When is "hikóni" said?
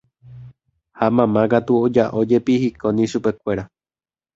2.67-3.09